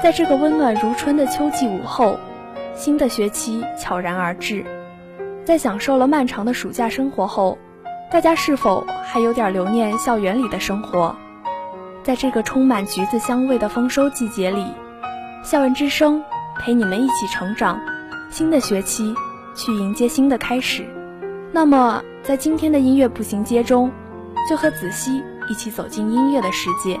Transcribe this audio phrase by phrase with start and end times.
[0.00, 2.20] 在这个温暖如春的秋季午后，
[2.72, 4.64] 新的学期悄然而至。
[5.44, 7.58] 在享受了漫长的暑假生活后，
[8.08, 11.16] 大家是否还有点留念校园里的生活？
[12.04, 14.64] 在这个充满橘子香味的丰收季节里，
[15.42, 16.22] 校园之声
[16.60, 17.80] 陪你们一起成长。
[18.30, 19.12] 新的学期，
[19.56, 20.86] 去迎接新的开始。
[21.50, 23.90] 那么，在今天的音乐步行街中，
[24.48, 27.00] 就和子熙一起走进音乐的世界。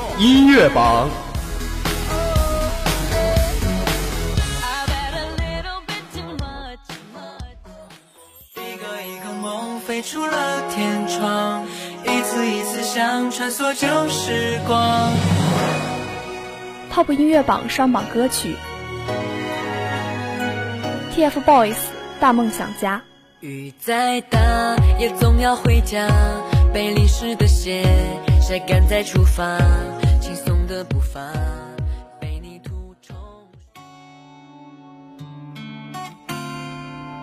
[0.21, 1.09] 音乐榜。
[8.53, 11.65] 一个一个梦飞出了天窗，
[12.05, 15.11] 一次一次想穿梭旧时光。
[16.93, 18.55] Top 音乐榜上榜歌曲
[21.15, 21.73] ，TFBOYS
[22.19, 22.97] 《大梦想家》。
[23.39, 24.39] 雨再大
[24.99, 26.07] 也总要回家，
[26.71, 27.83] 被淋湿的鞋
[28.39, 29.57] 晒干再出发，
[30.81, 31.21] 的步伐
[32.19, 33.15] 被泥土冲。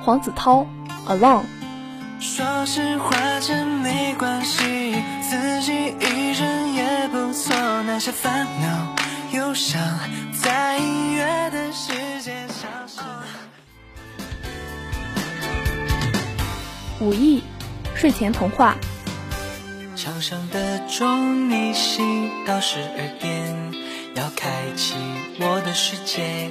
[0.00, 0.64] 黄子韬
[1.08, 1.42] 《Alone》。
[2.20, 7.52] 说实话真没关系，自己一人也不错。
[7.82, 8.94] 那些烦恼、
[9.36, 9.82] 忧伤，
[10.40, 13.00] 在音乐的世界消失。
[17.00, 17.42] 武艺
[17.96, 18.76] 睡前童话。
[20.18, 23.72] 墙上的钟你醒到十二点，
[24.16, 24.96] 要开启
[25.38, 26.50] 我的世界。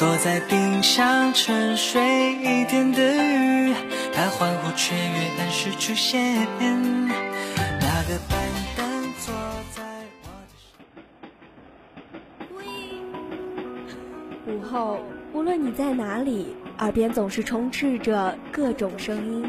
[0.00, 3.72] 躲在冰箱沉睡一天的鱼，
[4.12, 6.44] 它欢呼雀跃，按时出现。
[6.58, 8.36] 那个板
[8.76, 8.84] 凳
[9.20, 9.32] 坐
[9.70, 9.84] 在
[10.24, 10.26] 我
[14.46, 14.98] 的午后，
[15.32, 19.48] 无论你在哪里，耳边总是充斥着各种声音。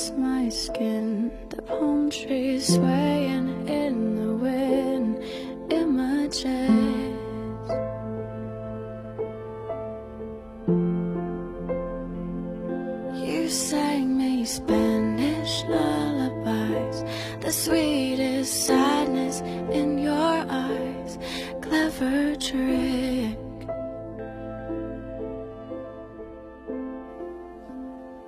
[0.00, 1.30] against my skin.
[1.50, 5.18] The palm trees swaying in the wind
[5.70, 6.48] in my chest.
[13.26, 17.04] You sang me Spanish lullabies,
[17.40, 21.18] the sweetest sadness in your eyes.
[21.60, 23.36] Clever trick.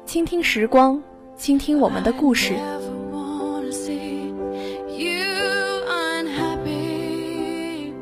[0.15, 0.97] 《倾听时光》
[1.43, 2.55] 倾听我们的故事。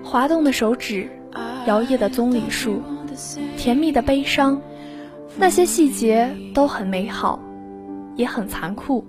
[0.04, 1.08] 滑动的手指，
[1.64, 2.82] 摇曳的棕榈树.
[3.56, 4.60] 甜蜜的悲伤，
[5.38, 7.40] 那些细节都很美好，
[8.14, 9.06] 也很残酷，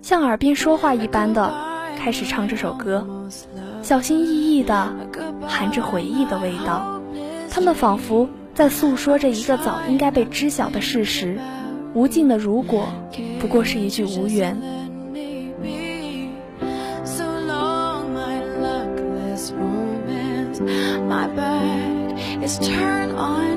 [0.00, 1.54] 像耳边说话一般的
[1.96, 3.06] 开始唱这首歌，
[3.80, 4.92] 小心翼翼的，
[5.46, 7.00] 含着回忆的味道。
[7.48, 11.38] 他们仿佛在诉说着一个早应该被知晓的事实，
[11.94, 12.88] 无尽的如果，
[13.40, 14.56] 不过是一句无缘。
[17.04, 20.60] So long, my luckless romance.
[21.08, 23.51] My back is turned on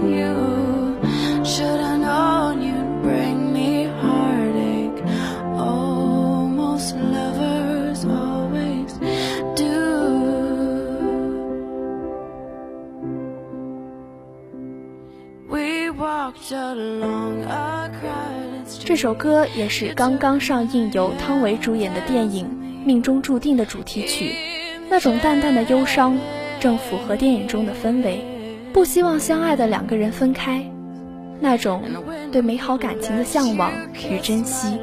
[18.85, 22.45] 这首歌也是刚刚上映由汤唯主演的电影
[22.85, 24.35] 《命中注定》的主题曲，
[24.87, 26.15] 那种淡淡的忧伤，
[26.59, 28.23] 正符合电影中的氛围。
[28.71, 30.63] 不希望相爱的两个人分开，
[31.39, 31.81] 那种
[32.31, 33.71] 对美好感情的向往
[34.07, 34.77] 与珍惜。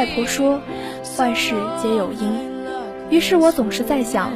[0.00, 0.62] 外婆说，
[1.18, 2.32] 万事皆有因，
[3.10, 4.30] 于是我总是在想，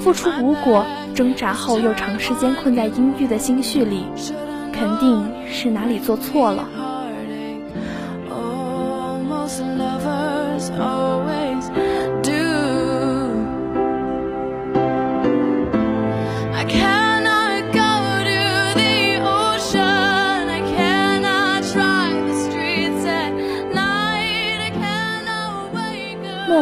[0.00, 4.02] 付出无果，挣扎后又长时间困在阴郁的心绪里，
[4.72, 6.66] 肯定是哪里做错了。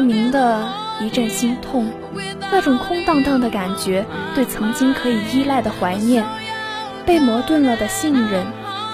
[0.04, 0.68] 明的
[1.00, 1.90] 一阵心痛，
[2.52, 4.04] 那种空荡荡的感觉，
[4.34, 6.24] 对曾经可以依赖的怀念，
[7.04, 8.46] 被磨钝了的信任，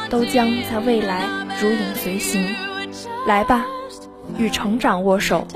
[0.09, 1.25] 都将在未来
[1.61, 2.47] 如影随形。
[3.27, 3.67] 来吧，
[4.39, 5.47] 与成长握手。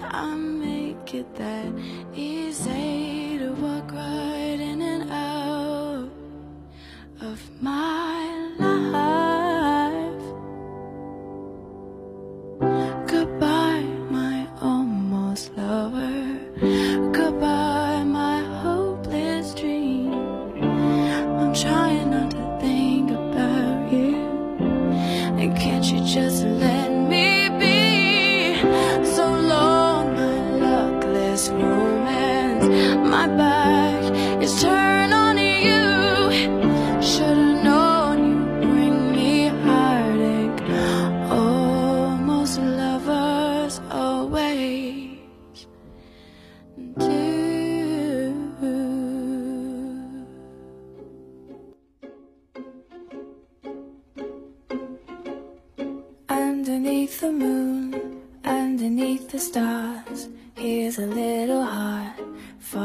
[56.66, 57.94] Underneath the moon,
[58.42, 62.18] underneath the stars, here's a little heart
[62.58, 62.80] for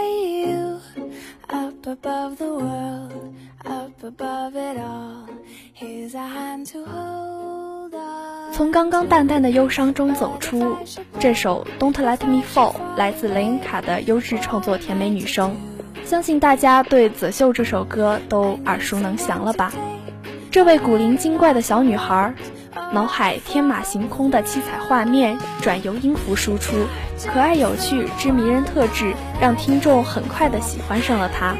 [0.00, 0.80] you.
[1.50, 3.34] Up above the world,
[3.66, 5.28] up above it all,
[5.74, 8.54] here's a hand to hold on.
[8.54, 10.78] 从刚刚淡淡的忧伤中走出，
[11.20, 15.54] 这首《Don't Let Me Fall》来自雷恩卡的优质创作《甜美女声》，
[16.08, 19.70] 相信大家对《泽秀》这首歌都耳熟能详了吧？
[20.50, 22.32] 这位古灵精怪的小女孩，
[22.92, 26.86] 脑海天马行空的七彩画面转由音符输出，
[27.32, 31.54] 可爱有趣之迷人特质，让听众很快的喜欢上了它。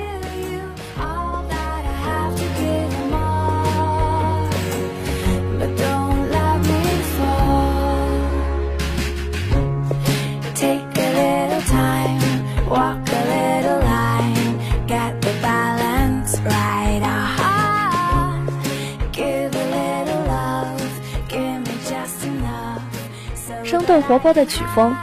[23.69, 24.97] 生动活泼的曲风，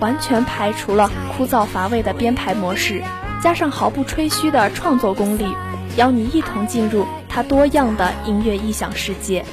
[0.00, 3.02] 完全排除了枯燥乏味的编排模式，
[3.42, 5.54] 加上毫不吹嘘的创作功力，
[5.98, 9.44] 邀你一同进入他多样的音乐异想世界。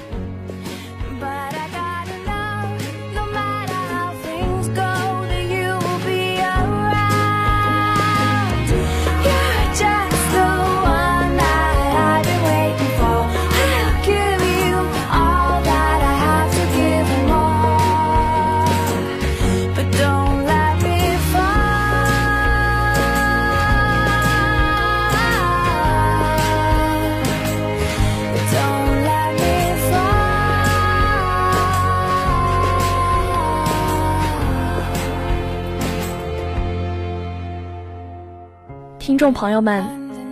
[39.25, 39.83] 众朋友们，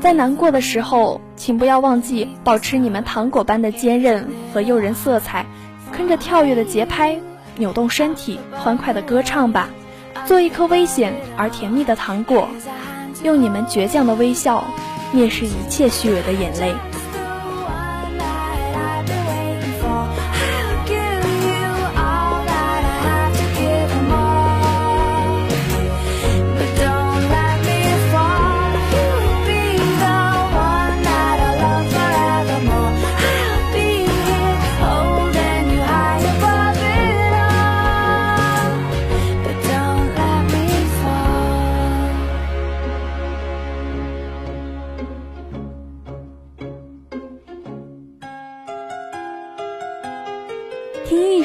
[0.01, 5.47] 在难过的时候，请不要忘记保持你们糖果般的坚韧和诱人色彩，
[5.97, 7.17] 跟着跳跃的节拍，
[7.57, 9.67] 扭动身体，欢快的歌唱吧，
[10.27, 12.47] 做一颗危险而甜蜜的糖果，
[13.23, 14.63] 用你们倔强的微笑，
[15.11, 16.75] 蔑视一切虚伪的眼泪。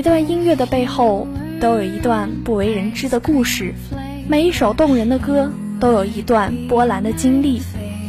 [0.00, 1.28] 一段音乐的背后，
[1.60, 3.74] 都有一段不为人知的故事；
[4.26, 7.60] 每一首动人的歌，都有一段波澜的经历。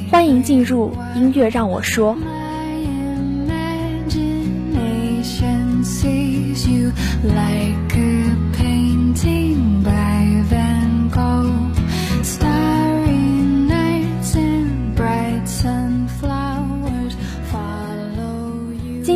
[0.09, 2.15] 欢迎进入音乐，让我说。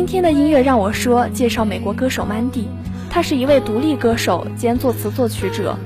[0.06, 2.66] 今天的音乐让我说介绍美国歌手 Mandy，
[3.10, 5.76] 他是一位独立歌手兼作词作曲者。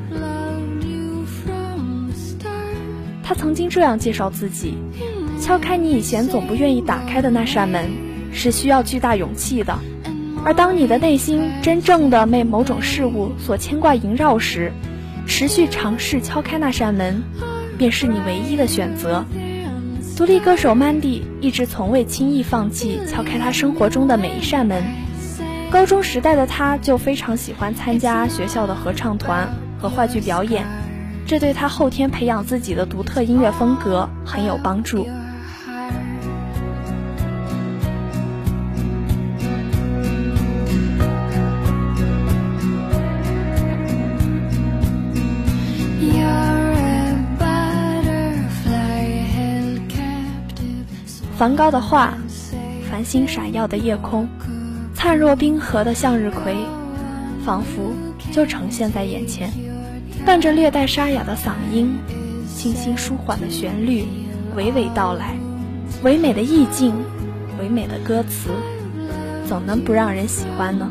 [3.22, 4.76] 他曾经这样介绍自己：
[5.40, 7.90] 敲开你以前总不愿意打开的那扇门，
[8.30, 9.72] 是需要巨大勇气的；
[10.44, 14.70] 而当你的内心真正的被某种事物所牵挂萦绕时，
[15.26, 17.22] 持续尝试敲开那扇门，
[17.78, 19.24] 便是你唯一的选择。
[20.20, 24.84] 独立歌手 Mandy 一直从未轻易放弃敲开他生活中的每一扇门。
[25.70, 29.48] 高中时代的他就非常喜欢参加学校的合唱团
[29.80, 30.66] 和话剧表演，
[31.26, 35.08] 这对他后天培养自己的独特音乐风格很有帮助。
[51.40, 52.12] 梵高的画，
[52.90, 54.28] 繁星闪耀的夜空，
[54.92, 56.54] 灿若冰河的向日葵，
[57.42, 57.94] 仿佛
[58.30, 59.50] 就呈现在眼前。
[60.26, 61.98] 伴着略带沙哑的嗓音，
[62.54, 64.04] 清新舒缓的旋律，
[64.54, 65.34] 娓娓道来，
[66.02, 66.94] 唯美的意境，
[67.58, 68.50] 唯美的歌词，
[69.46, 70.90] 怎能不让人喜欢呢？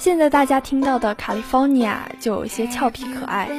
[0.00, 3.50] 现在大家听到的《California》就有一些俏皮可爱，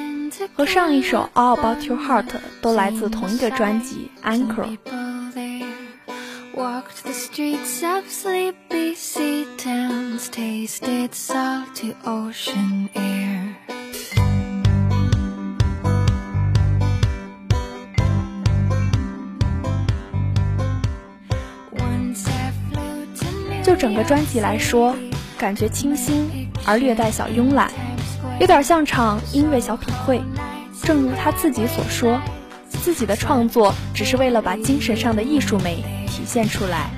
[0.55, 2.29] 和上一首《All About Your Heart》
[2.63, 4.75] 都来自同一个专辑《Anchor》。
[6.55, 13.53] Walked the streets of sleepy sea towns, tasted salty ocean air.
[21.77, 24.95] Once I flew to 就整个专辑来说，
[25.41, 26.29] 感觉清新
[26.67, 27.71] 而略带小慵懒，
[28.39, 30.21] 有点像场音乐小品会。
[30.83, 32.21] 正如他自己所说，
[32.69, 36.91] 自己的创作只是为了把精神上的艺术美体现出来。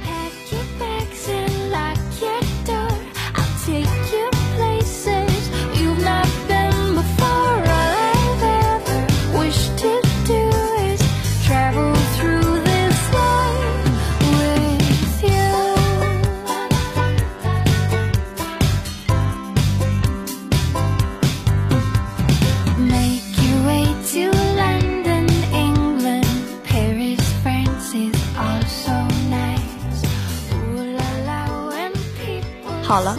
[32.93, 33.17] 好了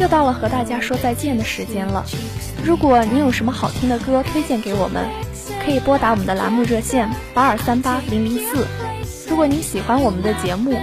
[0.00, 2.04] 又到了和大家说再见的时间了。
[2.64, 5.08] 如果你有什么好听的歌推荐给我们，
[5.64, 8.66] 可以拨打我们的栏目热线八二三八零零四。
[9.30, 10.76] 如果您喜欢我们的节目，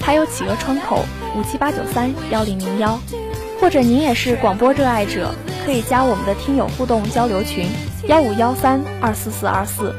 [0.00, 1.04] 还有企鹅窗口
[1.36, 3.00] 五七八九三幺零零幺，
[3.60, 7.66] 或者您也是广播热爱者，可以加我们的听友互动交流群
[8.06, 9.92] 幺五幺三二四四二四。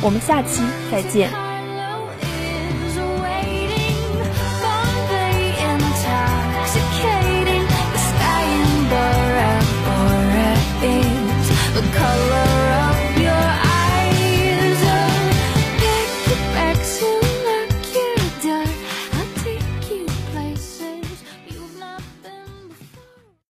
[0.00, 1.49] 我们下期再见。
[11.72, 12.49] the color.